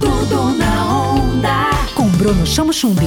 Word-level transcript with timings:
Tudo 0.00 0.54
na 0.56 1.12
onda. 1.12 1.70
Com 1.94 2.08
Bruno 2.08 2.46
Chamo 2.46 2.72
Chumbi. 2.72 3.06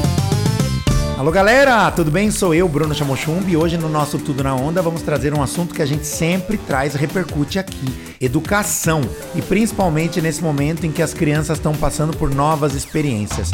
Alô 1.18 1.32
galera, 1.32 1.90
tudo 1.90 2.12
bem? 2.12 2.30
Sou 2.30 2.54
eu, 2.54 2.70
Bruno 2.70 2.94
Chamochumbi, 2.94 3.54
e 3.54 3.58
hoje 3.58 3.78
no 3.78 3.90
nosso 3.90 4.20
Tudo 4.20 4.44
na 4.44 4.54
Onda 4.54 4.82
vamos 4.82 5.02
trazer 5.02 5.34
um 5.34 5.42
assunto 5.42 5.74
que 5.74 5.82
a 5.82 5.86
gente 5.86 6.06
sempre 6.06 6.58
traz 6.58 6.94
e 6.94 6.98
repercute 6.98 7.58
aqui: 7.58 8.16
educação. 8.22 9.02
E 9.34 9.42
principalmente 9.42 10.22
nesse 10.22 10.44
momento 10.44 10.86
em 10.86 10.92
que 10.92 11.02
as 11.02 11.14
crianças 11.14 11.58
estão 11.58 11.74
passando 11.74 12.16
por 12.16 12.30
novas 12.30 12.76
experiências. 12.76 13.50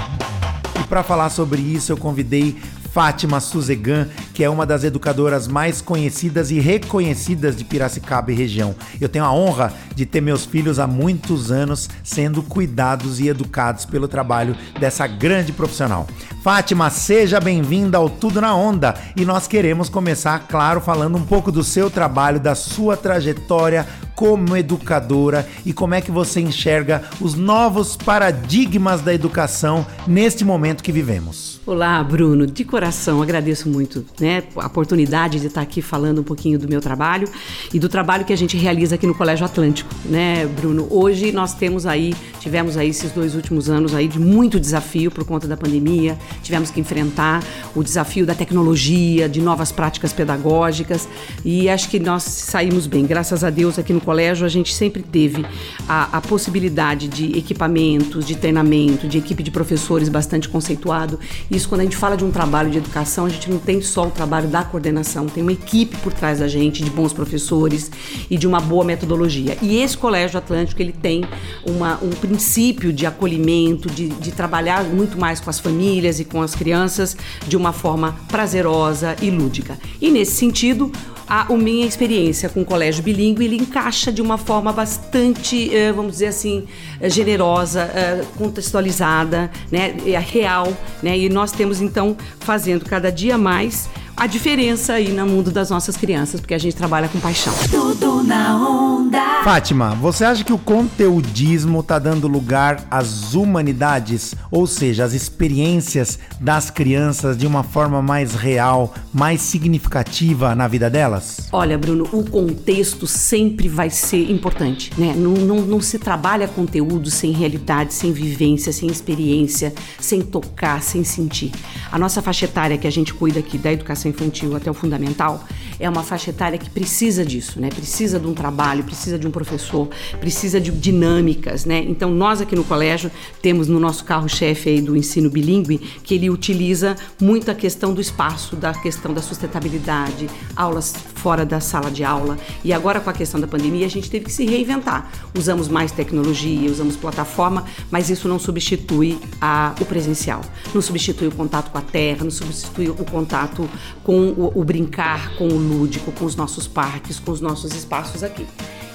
E 0.79 0.83
para 0.83 1.01
falar 1.01 1.29
sobre 1.29 1.61
isso, 1.61 1.93
eu 1.93 1.97
convidei 1.97 2.57
Fátima 2.91 3.39
Suzegan, 3.39 4.07
que 4.33 4.43
é 4.43 4.49
uma 4.49 4.65
das 4.65 4.83
educadoras 4.83 5.47
mais 5.47 5.81
conhecidas 5.81 6.51
e 6.51 6.59
reconhecidas 6.59 7.55
de 7.55 7.63
Piracicaba 7.63 8.31
e 8.31 8.35
região. 8.35 8.75
Eu 8.99 9.07
tenho 9.07 9.25
a 9.25 9.33
honra 9.33 9.71
de 9.95 10.05
ter 10.05 10.21
meus 10.21 10.45
filhos 10.45 10.79
há 10.79 10.87
muitos 10.87 11.51
anos 11.51 11.89
sendo 12.03 12.41
cuidados 12.41 13.19
e 13.19 13.27
educados 13.27 13.85
pelo 13.85 14.07
trabalho 14.07 14.55
dessa 14.79 15.05
grande 15.05 15.51
profissional. 15.51 16.07
Fátima, 16.43 16.89
seja 16.89 17.39
bem-vinda 17.39 17.97
ao 17.97 18.09
Tudo 18.09 18.41
na 18.41 18.55
Onda 18.55 18.95
e 19.15 19.25
nós 19.25 19.47
queremos 19.47 19.89
começar, 19.89 20.47
claro, 20.47 20.81
falando 20.81 21.17
um 21.17 21.25
pouco 21.25 21.51
do 21.51 21.63
seu 21.63 21.89
trabalho, 21.89 22.39
da 22.39 22.55
sua 22.55 22.95
trajetória 22.95 23.85
como 24.19 24.57
educadora 24.57 25.47
e 25.65 25.71
como 25.71 25.93
é 25.93 26.01
que 26.01 26.11
você 26.11 26.41
enxerga 26.41 27.03
os 27.21 27.35
novos 27.35 27.95
paradigmas 27.95 28.99
da 28.99 29.13
educação 29.13 29.87
neste 30.05 30.43
momento 30.43 30.83
que 30.83 30.91
vivemos. 30.91 31.61
Olá, 31.65 32.03
Bruno. 32.03 32.45
De 32.45 32.65
coração, 32.65 33.21
agradeço 33.21 33.69
muito 33.69 34.05
né, 34.19 34.43
a 34.57 34.65
oportunidade 34.65 35.39
de 35.39 35.47
estar 35.47 35.61
aqui 35.61 35.81
falando 35.81 36.19
um 36.19 36.23
pouquinho 36.23 36.59
do 36.59 36.67
meu 36.67 36.81
trabalho 36.81 37.29
e 37.73 37.79
do 37.79 37.87
trabalho 37.87 38.25
que 38.25 38.33
a 38.33 38.35
gente 38.35 38.57
realiza 38.57 38.95
aqui 38.95 39.07
no 39.07 39.15
Colégio 39.15 39.45
Atlântico, 39.45 39.89
né, 40.03 40.45
Bruno? 40.47 40.85
Hoje 40.89 41.31
nós 41.31 41.53
temos 41.53 41.85
aí, 41.85 42.13
tivemos 42.41 42.75
aí 42.75 42.89
esses 42.89 43.13
dois 43.13 43.35
últimos 43.35 43.69
anos 43.69 43.95
aí 43.95 44.09
de 44.09 44.19
muito 44.19 44.59
desafio 44.59 45.11
por 45.11 45.23
conta 45.23 45.47
da 45.47 45.55
pandemia, 45.55 46.17
tivemos 46.43 46.69
que 46.71 46.81
enfrentar 46.81 47.41
o 47.73 47.81
desafio 47.81 48.25
da 48.25 48.35
tecnologia, 48.35 49.29
de 49.29 49.39
novas 49.39 49.71
práticas 49.71 50.11
pedagógicas 50.11 51.07
e 51.45 51.69
acho 51.69 51.87
que 51.87 52.01
nós 52.01 52.23
saímos 52.23 52.85
bem. 52.85 53.05
Graças 53.05 53.45
a 53.45 53.49
Deus 53.49 53.79
aqui 53.79 53.93
no 53.93 54.08
colégio 54.09 54.43
a 54.43 54.49
gente 54.49 54.73
sempre 54.73 55.03
teve 55.03 55.45
a, 55.87 56.17
a 56.17 56.21
possibilidade 56.21 57.07
de 57.07 57.37
equipamentos, 57.37 58.25
de 58.25 58.35
treinamento, 58.35 59.07
de 59.07 59.19
equipe 59.19 59.43
de 59.43 59.51
professores 59.51 60.09
bastante 60.09 60.49
conceituado. 60.49 61.19
Isso 61.51 61.69
quando 61.69 61.81
a 61.81 61.83
gente 61.83 61.95
fala 61.95 62.17
de 62.17 62.25
um 62.25 62.31
trabalho 62.31 62.71
de 62.71 62.79
educação, 62.79 63.27
a 63.27 63.29
gente 63.29 63.51
não 63.51 63.59
tem 63.59 63.83
só 63.83 64.07
o 64.07 64.09
trabalho 64.09 64.47
da 64.47 64.63
coordenação, 64.63 65.27
tem 65.27 65.43
uma 65.43 65.51
equipe 65.51 65.95
por 65.97 66.11
trás 66.11 66.39
da 66.39 66.47
gente, 66.47 66.83
de 66.83 66.89
bons 66.89 67.13
professores 67.13 67.91
e 68.31 68.35
de 68.35 68.47
uma 68.47 68.59
boa 68.59 68.83
metodologia. 68.83 69.55
E 69.61 69.77
esse 69.77 69.95
Colégio 69.95 70.39
Atlântico 70.39 70.81
ele 70.81 70.91
tem 70.91 71.23
uma, 71.63 71.99
um 72.01 72.09
princípio 72.09 72.91
de 72.91 73.05
acolhimento, 73.05 73.91
de, 73.91 74.07
de 74.09 74.31
trabalhar 74.31 74.83
muito 74.85 75.19
mais 75.19 75.39
com 75.39 75.51
as 75.51 75.59
famílias 75.59 76.19
e 76.19 76.25
com 76.25 76.41
as 76.41 76.55
crianças 76.55 77.15
de 77.47 77.55
uma 77.55 77.71
forma 77.71 78.17
prazerosa 78.27 79.15
e 79.21 79.29
lúdica. 79.29 79.77
E 80.01 80.09
nesse 80.09 80.31
sentido, 80.31 80.91
a, 81.29 81.53
a 81.53 81.55
minha 81.55 81.85
experiência 81.85 82.49
com 82.49 82.61
o 82.61 82.65
colégio 82.65 83.03
bilíngue 83.03 83.45
ele 83.45 83.55
encaixa 83.55 84.11
de 84.11 84.19
uma 84.19 84.37
forma 84.37 84.73
bastante, 84.73 85.73
eh, 85.73 85.91
vamos 85.91 86.13
dizer 86.13 86.27
assim, 86.27 86.65
eh, 86.99 87.07
generosa, 87.07 87.83
eh, 87.93 88.25
contextualizada, 88.35 89.51
né, 89.71 89.95
real, 90.31 90.73
né, 91.03 91.15
e 91.15 91.29
nós 91.29 91.51
temos 91.51 91.81
então 91.81 92.17
fazendo 92.39 92.83
cada 92.83 93.11
dia 93.11 93.37
mais 93.37 93.87
a 94.19 94.27
diferença 94.27 94.93
aí 94.93 95.13
no 95.13 95.25
mundo 95.25 95.49
das 95.49 95.69
nossas 95.69 95.95
crianças, 95.95 96.41
porque 96.41 96.53
a 96.53 96.57
gente 96.57 96.75
trabalha 96.75 97.07
com 97.07 97.17
paixão. 97.21 97.53
Tudo 97.71 98.21
na 98.21 98.57
onda. 98.57 99.41
Fátima, 99.45 99.95
você 99.95 100.25
acha 100.25 100.43
que 100.43 100.51
o 100.51 100.57
conteudismo 100.57 101.79
está 101.79 101.97
dando 101.97 102.27
lugar 102.27 102.85
às 102.91 103.33
humanidades, 103.33 104.35
ou 104.51 104.67
seja, 104.67 105.05
às 105.05 105.13
experiências 105.13 106.19
das 106.37 106.69
crianças 106.69 107.37
de 107.37 107.47
uma 107.47 107.63
forma 107.63 108.01
mais 108.01 108.35
real, 108.35 108.93
mais 109.13 109.39
significativa 109.39 110.53
na 110.53 110.67
vida 110.67 110.89
delas? 110.89 111.47
Olha, 111.53 111.77
Bruno, 111.77 112.05
o 112.11 112.29
contexto 112.29 113.07
sempre 113.07 113.69
vai 113.69 113.89
ser 113.89 114.29
importante, 114.29 114.91
né? 114.97 115.13
Não, 115.15 115.31
não, 115.31 115.61
não 115.61 115.81
se 115.81 115.97
trabalha 115.97 116.45
conteúdo 116.45 117.09
sem 117.09 117.31
realidade, 117.31 117.93
sem 117.93 118.11
vivência, 118.11 118.73
sem 118.73 118.89
experiência, 118.89 119.73
sem 119.97 120.21
tocar, 120.21 120.83
sem 120.83 121.05
sentir. 121.05 121.53
A 121.89 121.97
nossa 121.97 122.21
faixa 122.21 122.43
etária 122.43 122.77
que 122.77 122.85
a 122.85 122.91
gente 122.91 123.13
cuida 123.13 123.39
aqui 123.39 123.57
da 123.57 123.71
educação 123.71 124.08
infantil 124.09 124.55
até 124.55 124.69
o 124.69 124.73
fundamental, 124.73 125.43
é 125.79 125.89
uma 125.89 126.03
faixa 126.03 126.31
etária 126.31 126.57
que 126.57 126.69
precisa 126.69 127.25
disso, 127.25 127.59
né? 127.59 127.69
Precisa 127.69 128.19
de 128.19 128.27
um 128.27 128.33
trabalho, 128.33 128.83
precisa 128.83 129.17
de 129.17 129.25
um 129.25 129.31
professor, 129.31 129.87
precisa 130.19 130.59
de 130.59 130.71
dinâmicas, 130.71 131.65
né? 131.65 131.83
Então 131.87 132.11
nós 132.11 132.41
aqui 132.41 132.55
no 132.55 132.63
colégio 132.63 133.09
temos 133.41 133.67
no 133.67 133.79
nosso 133.79 134.03
carro-chefe 134.03 134.69
aí 134.69 134.81
do 134.81 134.97
ensino 134.97 135.29
bilíngue 135.29 135.77
que 136.03 136.15
ele 136.15 136.29
utiliza 136.29 136.95
muito 137.21 137.49
a 137.49 137.55
questão 137.55 137.93
do 137.93 138.01
espaço, 138.01 138.55
da 138.55 138.73
questão 138.73 139.13
da 139.13 139.21
sustentabilidade, 139.21 140.29
aulas 140.55 140.93
fora 141.19 141.45
da 141.45 141.59
sala 141.59 141.91
de 141.91 142.03
aula. 142.03 142.37
E 142.63 142.71
agora 142.71 142.99
com 142.99 143.09
a 143.09 143.13
questão 143.13 143.39
da 143.39 143.47
pandemia 143.47 143.85
a 143.85 143.89
gente 143.89 144.09
teve 144.09 144.25
que 144.25 144.31
se 144.31 144.45
reinventar. 144.45 145.11
Usamos 145.37 145.67
mais 145.67 145.91
tecnologia, 145.91 146.71
usamos 146.71 146.95
plataforma, 146.95 147.65
mas 147.91 148.09
isso 148.09 148.27
não 148.27 148.39
substitui 148.39 149.19
a, 149.41 149.75
o 149.79 149.85
presencial, 149.85 150.41
não 150.73 150.81
substitui 150.81 151.27
o 151.27 151.31
contato 151.31 151.71
com 151.71 151.77
a 151.77 151.81
terra, 151.81 152.23
não 152.23 152.31
substitui 152.31 152.89
o 152.89 153.05
contato 153.05 153.69
com 154.03 154.29
o, 154.29 154.51
o 154.55 154.63
brincar, 154.63 155.35
com 155.35 155.47
o 155.47 155.57
lúdico, 155.57 156.11
com 156.11 156.25
os 156.25 156.35
nossos 156.35 156.67
parques, 156.67 157.19
com 157.19 157.31
os 157.31 157.41
nossos 157.41 157.75
espaços 157.75 158.23
aqui. 158.23 158.47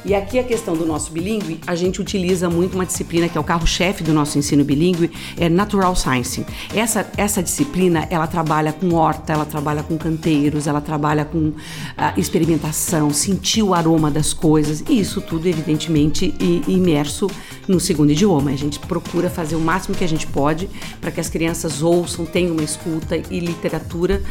E 0.05 0.15
aqui 0.15 0.39
a 0.39 0.45
questão 0.45 0.77
do 0.77 0.85
nosso 0.85 1.11
bilíngue, 1.11 1.61
a 1.67 1.75
gente 1.75 1.99
utiliza 2.01 2.51
muito 2.51 2.75
uma 2.75 2.85
disciplina 2.85 3.27
que 3.27 3.39
é 3.39 3.41
o 3.41 3.45
carro-chefe 3.45 4.05
do 4.05 4.13
nosso 4.13 4.39
ensino 4.39 4.63
bilíngue, 4.63 5.11
é 5.39 5.49
Natural 5.49 5.97
Science. 5.97 6.45
Essa, 6.75 7.11
essa 7.17 7.43
disciplina, 7.43 8.07
ela 8.11 8.27
trabalha 8.27 8.71
com 8.71 8.93
horta, 8.95 9.33
ela 9.33 9.47
trabalha 9.47 9.83
com 9.83 9.97
canteiros, 9.97 10.67
ela 10.67 10.83
trabalha 10.83 11.25
com 11.25 11.39
uh, 11.39 11.55
experimentação, 12.19 13.11
sentir 13.11 13.63
o 13.63 13.73
aroma 13.73 14.11
das 14.11 14.35
coisas, 14.35 14.85
e 14.89 15.01
isso 15.01 15.23
tudo, 15.23 15.47
evidentemente, 15.47 16.35
imerso 16.69 17.31
no 17.67 17.81
segundo 17.81 18.13
idioma. 18.13 18.51
A 18.51 18.57
gente 18.57 18.79
procura 18.81 19.31
fazer 19.31 19.57
o 19.57 19.61
máximo 19.61 19.95
que 19.95 20.05
a 20.05 20.09
gente 20.09 20.27
pode 20.27 20.69
para 21.01 21.11
que 21.11 21.21
as 21.21 21.31
crianças 21.31 21.83
ouçam, 21.83 22.27
tenham 22.27 22.53
uma 22.53 22.63
escuta 22.63 23.17
e 23.17 23.41
literatura 23.41 24.23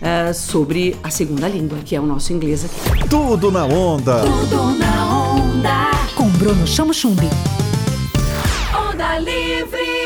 uh, 0.00 0.34
sobre 0.34 0.96
a 1.04 1.10
segunda 1.10 1.46
língua, 1.46 1.78
que 1.84 1.94
é 1.94 2.00
o 2.00 2.06
nosso 2.06 2.32
inglês 2.32 2.64
aqui. 2.64 3.08
Tudo 3.08 3.52
na 3.52 3.64
onda. 3.64 4.22
Tudo 4.22 4.78
na 4.78 5.14
onda. 5.14 5.19
Onda. 5.60 5.90
Com 6.14 6.30
Bruno 6.30 6.66
Chamo 6.66 6.94
Chumbi. 6.94 7.28
Onda 8.74 9.18
Livre. 9.18 9.99